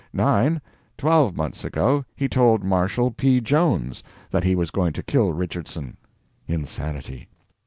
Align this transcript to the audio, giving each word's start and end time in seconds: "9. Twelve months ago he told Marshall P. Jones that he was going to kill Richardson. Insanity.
"9. 0.13 0.59
Twelve 0.97 1.35
months 1.37 1.63
ago 1.63 2.03
he 2.15 2.27
told 2.27 2.63
Marshall 2.63 3.11
P. 3.11 3.39
Jones 3.39 4.01
that 4.31 4.43
he 4.43 4.55
was 4.55 4.71
going 4.71 4.93
to 4.93 5.03
kill 5.03 5.31
Richardson. 5.31 5.95
Insanity. 6.47 7.27